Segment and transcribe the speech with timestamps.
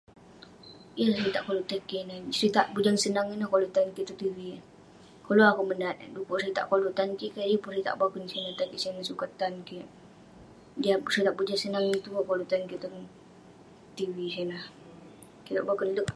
[0.99, 4.37] Yah seritak koluk tan kik ineh, seritak Bujang Senang ineh koluk tan kik tong TV.
[5.25, 8.53] Koluk akeuk menat eh dukuk seritak koluk tan kik keh yeng pun seritak boken sineh
[8.57, 9.85] tan kik sineh sukat tan kik.
[10.83, 12.97] Jah sitak Bujang senang ineh tuek koluk tan kik tong
[13.97, 14.63] TV sineh.
[15.45, 16.09] Kirak boken leq ak-.